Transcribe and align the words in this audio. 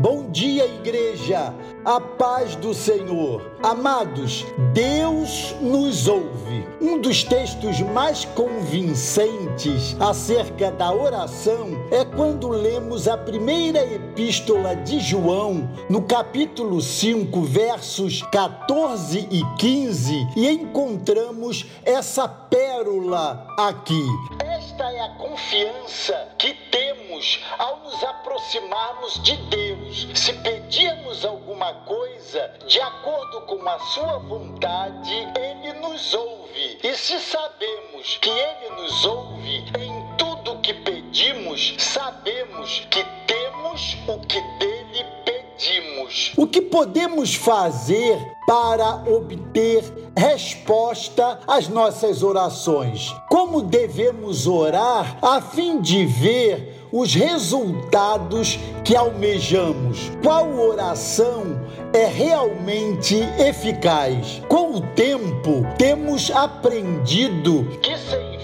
Bom 0.00 0.30
dia, 0.30 0.64
igreja, 0.64 1.52
a 1.84 2.00
paz 2.00 2.54
do 2.54 2.72
Senhor. 2.72 3.50
Amados, 3.64 4.46
Deus 4.72 5.56
nos 5.60 6.06
ouve. 6.06 6.64
Um 6.80 7.00
dos 7.00 7.24
textos 7.24 7.80
mais 7.80 8.24
convincentes 8.24 9.96
acerca 9.98 10.70
da 10.70 10.92
oração 10.92 11.70
é 11.90 12.04
quando 12.04 12.48
lemos 12.48 13.08
a 13.08 13.18
primeira 13.18 13.84
epístola 13.92 14.76
de 14.76 15.00
João, 15.00 15.68
no 15.90 16.02
capítulo 16.02 16.80
5, 16.80 17.42
versos 17.42 18.22
14 18.22 19.26
e 19.32 19.42
15, 19.58 20.28
e 20.36 20.48
encontramos 20.48 21.66
essa 21.84 22.28
pérola 22.28 23.48
aqui. 23.58 24.06
Esta 24.38 24.92
é 24.92 25.00
a 25.00 25.08
confiança 25.16 26.28
que 26.38 26.54
temos 26.70 27.40
ao 27.58 27.80
nos 27.80 28.04
aproximarmos 28.04 29.20
de 29.24 29.36
Deus. 29.48 29.67
Se 30.14 30.34
pedirmos 30.34 31.24
alguma 31.24 31.72
coisa 31.86 32.52
de 32.66 32.78
acordo 32.78 33.40
com 33.42 33.66
a 33.66 33.78
sua 33.78 34.18
vontade, 34.18 35.14
ele 35.34 35.72
nos 35.80 36.12
ouve. 36.12 36.78
E 36.82 36.94
se 36.94 37.18
sabemos 37.18 38.18
que 38.20 38.28
ele 38.28 38.70
nos 38.76 39.04
ouve 39.06 39.64
em 39.78 40.16
tudo 40.18 40.60
que 40.60 40.74
pedimos, 40.74 41.74
sabemos 41.78 42.86
que 42.90 43.02
temos 43.26 43.96
o 44.06 44.20
que 44.26 44.40
dele 44.58 45.06
pedimos. 45.24 46.32
O 46.36 46.46
que 46.46 46.60
podemos 46.60 47.34
fazer 47.34 48.18
para 48.46 48.96
obter 49.10 49.82
resposta 50.16 51.40
às 51.46 51.66
nossas 51.68 52.22
orações? 52.22 53.14
Como 53.30 53.62
devemos 53.62 54.46
orar 54.46 55.18
a 55.22 55.40
fim 55.40 55.80
de 55.80 56.04
ver 56.04 56.77
os 56.92 57.14
resultados 57.14 58.58
que 58.84 58.96
almejamos. 58.96 60.10
Qual 60.22 60.52
oração 60.54 61.60
é 61.92 62.06
realmente 62.06 63.16
eficaz? 63.38 64.42
Com 64.48 64.74
o 64.74 64.80
tempo, 64.80 65.66
temos 65.76 66.30
aprendido 66.30 67.64
que 67.82 67.96
sem 67.96 68.38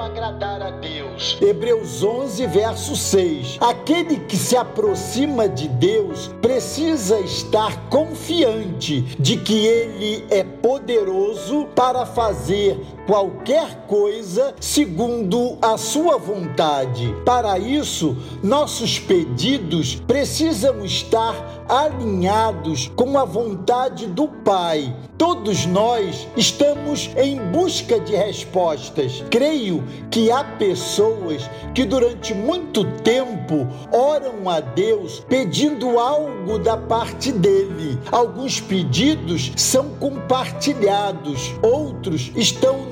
agradar 0.00 0.62
a 0.62 0.70
Deus. 0.70 1.38
Hebreus 1.40 2.02
11, 2.02 2.46
verso 2.46 2.96
6. 2.96 3.58
Aquele 3.60 4.20
que 4.20 4.36
se 4.36 4.56
aproxima 4.56 5.48
de 5.48 5.68
Deus 5.68 6.30
precisa 6.40 7.18
estar 7.20 7.88
confiante 7.88 9.02
de 9.18 9.36
que 9.36 9.66
ele 9.66 10.24
é 10.30 10.42
poderoso 10.42 11.66
para 11.74 12.06
fazer 12.06 12.78
qualquer 13.06 13.86
coisa 13.86 14.54
segundo 14.60 15.56
a 15.62 15.78
sua 15.78 16.18
vontade. 16.18 17.14
Para 17.24 17.58
isso, 17.58 18.14
nossos 18.42 18.98
pedidos 18.98 19.94
precisam 20.06 20.84
estar 20.84 21.57
alinhados 21.68 22.90
com 22.96 23.18
a 23.18 23.24
vontade 23.24 24.06
do 24.06 24.28
Pai. 24.28 24.94
Todos 25.18 25.66
nós 25.66 26.28
estamos 26.36 27.10
em 27.16 27.40
busca 27.50 27.98
de 28.00 28.14
respostas. 28.14 29.24
Creio 29.30 29.82
que 30.10 30.30
há 30.30 30.44
pessoas 30.44 31.50
que 31.74 31.84
durante 31.84 32.32
muito 32.32 32.84
tempo 33.02 33.66
oram 33.92 34.48
a 34.48 34.60
Deus 34.60 35.20
pedindo 35.28 35.98
algo 35.98 36.58
da 36.58 36.76
parte 36.76 37.32
dele. 37.32 37.98
Alguns 38.12 38.60
pedidos 38.60 39.52
são 39.56 39.90
compartilhados, 39.98 41.52
outros 41.62 42.30
estão 42.36 42.87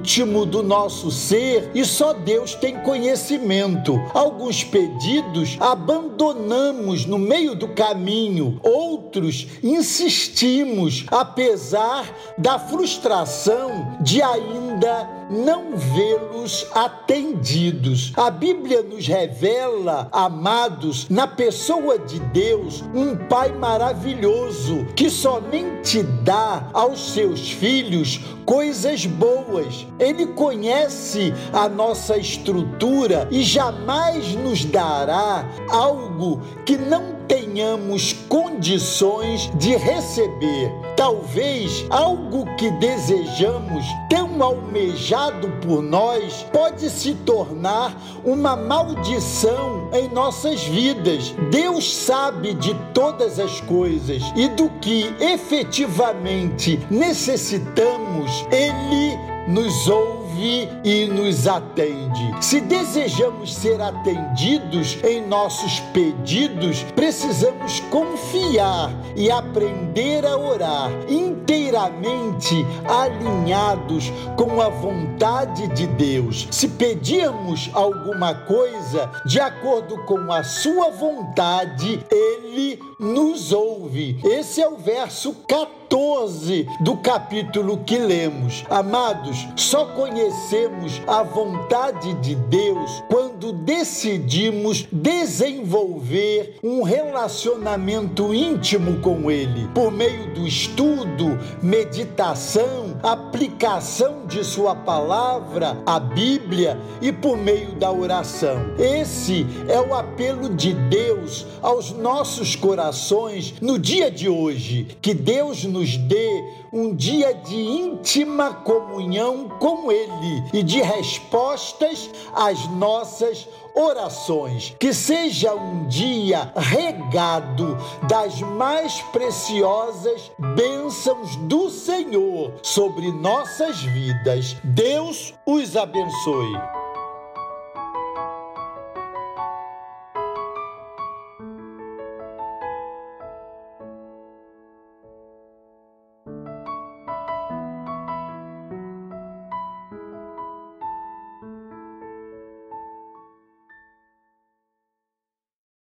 íntimo 0.00 0.46
do 0.46 0.62
nosso 0.62 1.10
ser 1.10 1.70
e 1.74 1.84
só 1.84 2.14
Deus 2.14 2.54
tem 2.54 2.80
conhecimento. 2.82 4.00
Alguns 4.14 4.64
pedidos 4.64 5.56
abandonamos 5.60 7.04
no 7.04 7.18
meio 7.18 7.54
do 7.54 7.68
caminho, 7.68 8.58
outros 8.62 9.46
insistimos, 9.62 11.04
apesar 11.10 12.34
da 12.38 12.58
frustração 12.58 13.98
de 14.00 14.22
ainda 14.22 15.19
não 15.30 15.76
vê-los 15.76 16.66
atendidos. 16.74 18.12
A 18.16 18.30
Bíblia 18.30 18.82
nos 18.82 19.06
revela, 19.06 20.08
amados, 20.10 21.08
na 21.08 21.26
pessoa 21.26 21.98
de 21.98 22.18
Deus, 22.18 22.82
um 22.92 23.16
Pai 23.28 23.52
maravilhoso 23.52 24.84
que 24.96 25.08
somente 25.08 26.02
dá 26.02 26.68
aos 26.72 27.12
seus 27.12 27.52
filhos 27.52 28.20
coisas 28.44 29.06
boas. 29.06 29.86
Ele 29.98 30.26
conhece 30.26 31.32
a 31.52 31.68
nossa 31.68 32.16
estrutura 32.16 33.28
e 33.30 33.42
jamais 33.44 34.34
nos 34.34 34.64
dará 34.64 35.48
algo 35.68 36.40
que 36.66 36.76
não 36.76 37.20
tenhamos 37.28 38.12
condições 38.28 39.48
de 39.56 39.76
receber. 39.76 40.89
Talvez 41.00 41.86
algo 41.88 42.44
que 42.56 42.70
desejamos, 42.72 43.86
tão 44.10 44.42
almejado 44.42 45.48
por 45.66 45.80
nós, 45.80 46.44
pode 46.52 46.90
se 46.90 47.14
tornar 47.14 47.96
uma 48.22 48.54
maldição 48.54 49.88
em 49.94 50.10
nossas 50.10 50.62
vidas. 50.64 51.34
Deus 51.50 51.90
sabe 51.90 52.52
de 52.52 52.74
todas 52.92 53.38
as 53.38 53.62
coisas 53.62 54.22
e 54.36 54.46
do 54.48 54.68
que 54.78 55.06
efetivamente 55.18 56.78
necessitamos, 56.90 58.44
Ele 58.52 59.16
nos 59.48 59.88
ouve 59.88 60.19
ouve 60.40 60.68
e 60.82 61.06
nos 61.06 61.46
atende. 61.46 62.34
Se 62.40 62.60
desejamos 62.60 63.54
ser 63.54 63.80
atendidos 63.80 64.98
em 65.04 65.26
nossos 65.26 65.80
pedidos, 65.92 66.82
precisamos 66.94 67.80
confiar 67.90 68.90
e 69.14 69.30
aprender 69.30 70.24
a 70.24 70.36
orar 70.36 70.90
inteiramente 71.08 72.64
alinhados 72.88 74.10
com 74.36 74.60
a 74.60 74.68
vontade 74.68 75.68
de 75.68 75.86
Deus. 75.86 76.48
Se 76.50 76.68
pedirmos 76.68 77.70
alguma 77.74 78.34
coisa 78.34 79.10
de 79.26 79.38
acordo 79.38 79.98
com 80.04 80.32
a 80.32 80.42
sua 80.42 80.90
vontade, 80.90 82.04
ele 82.10 82.80
nos 82.98 83.52
ouve. 83.52 84.18
Esse 84.24 84.62
é 84.62 84.68
o 84.68 84.76
verso 84.76 85.34
14 85.46 85.79
14 85.90 86.68
do 86.78 86.96
capítulo 86.98 87.78
que 87.78 87.98
lemos. 87.98 88.64
Amados, 88.70 89.48
só 89.56 89.86
conhecemos 89.86 91.02
a 91.04 91.24
vontade 91.24 92.14
de 92.14 92.36
Deus 92.36 93.02
quando 93.08 93.52
decidimos 93.52 94.86
desenvolver 94.92 96.58
um 96.62 96.82
relacionamento 96.82 98.32
íntimo 98.32 99.00
com 99.00 99.28
Ele, 99.28 99.68
por 99.74 99.90
meio 99.90 100.32
do 100.32 100.46
estudo, 100.46 101.36
meditação, 101.60 102.96
aplicação 103.02 104.26
de 104.26 104.44
Sua 104.44 104.76
palavra, 104.76 105.76
a 105.84 105.98
Bíblia 105.98 106.78
e 107.02 107.10
por 107.10 107.36
meio 107.36 107.72
da 107.72 107.90
oração. 107.90 108.74
Esse 108.78 109.44
é 109.68 109.80
o 109.80 109.92
apelo 109.92 110.54
de 110.54 110.72
Deus 110.72 111.46
aos 111.60 111.90
nossos 111.90 112.54
corações 112.54 113.54
no 113.60 113.76
dia 113.76 114.08
de 114.08 114.28
hoje. 114.28 114.86
Que 115.02 115.12
Deus 115.12 115.64
nos 115.64 115.79
nos 115.80 115.96
dê 115.96 116.44
um 116.70 116.94
dia 116.94 117.32
de 117.32 117.56
íntima 117.56 118.52
comunhão 118.52 119.48
com 119.58 119.90
Ele 119.90 120.44
e 120.52 120.62
de 120.62 120.82
respostas 120.82 122.10
às 122.34 122.66
nossas 122.68 123.48
orações. 123.74 124.76
Que 124.78 124.92
seja 124.92 125.54
um 125.54 125.86
dia 125.88 126.52
regado 126.54 127.78
das 128.06 128.40
mais 128.42 129.00
preciosas 129.04 130.30
bênçãos 130.54 131.36
do 131.36 131.70
Senhor 131.70 132.52
sobre 132.62 133.10
nossas 133.10 133.80
vidas. 133.80 134.54
Deus 134.62 135.32
os 135.46 135.76
abençoe. 135.76 136.79